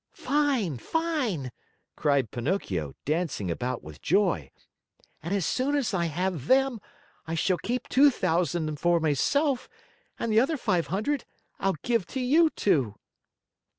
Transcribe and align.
"Fine! 0.15 0.79
Fine!" 0.79 1.51
cried 1.95 2.31
Pinocchio, 2.31 2.95
dancing 3.05 3.51
about 3.51 3.83
with 3.83 4.01
joy. 4.01 4.49
"And 5.21 5.31
as 5.31 5.45
soon 5.45 5.75
as 5.75 5.93
I 5.93 6.05
have 6.05 6.47
them, 6.47 6.79
I 7.27 7.35
shall 7.35 7.59
keep 7.59 7.87
two 7.87 8.09
thousand 8.09 8.77
for 8.79 8.99
myself 8.99 9.69
and 10.17 10.31
the 10.31 10.39
other 10.39 10.57
five 10.57 10.87
hundred 10.87 11.25
I'll 11.59 11.75
give 11.83 12.07
to 12.07 12.19
you 12.19 12.49
two." 12.49 12.95